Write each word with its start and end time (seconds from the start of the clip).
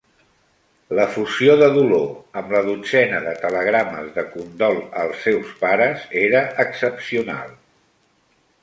L'efusió 0.99 1.57
de 1.59 1.67
dolor, 1.75 2.07
amb 2.41 2.49
la 2.57 2.63
dotzena 2.69 3.19
de 3.27 3.35
telegrames 3.43 4.09
de 4.17 4.25
condol 4.33 4.83
als 5.03 5.23
seus 5.29 5.53
pares, 5.63 6.11
era 6.27 6.45
excepcional. 6.67 7.59